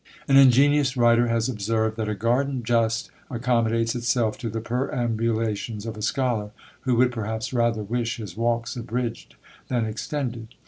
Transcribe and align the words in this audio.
An 0.27 0.35
ingenious 0.35 0.97
writer 0.97 1.27
has 1.27 1.47
observed, 1.47 1.95
that 1.97 2.09
"a 2.09 2.15
garden 2.15 2.63
just 2.63 3.11
accommodates 3.29 3.93
itself 3.93 4.35
to 4.39 4.49
the 4.49 4.59
perambulations 4.59 5.85
of 5.85 5.95
a 5.95 6.01
scholar, 6.01 6.49
who 6.79 6.95
would 6.95 7.11
perhaps 7.11 7.53
rather 7.53 7.83
wish 7.83 8.17
his 8.17 8.35
walks 8.35 8.75
abridged 8.75 9.35
than 9.67 9.85
extended." 9.85 10.55